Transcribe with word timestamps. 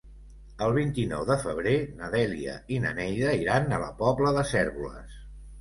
El 0.67 0.71
vint-i-nou 0.77 1.25
de 1.31 1.35
febrer 1.43 1.75
na 2.01 2.09
Dèlia 2.15 2.55
i 2.77 2.81
na 2.87 2.95
Neida 3.01 3.37
iran 3.45 3.69
a 3.69 3.81
la 3.85 3.93
Pobla 4.03 4.37
de 4.39 4.49
Cérvoles. 4.55 5.23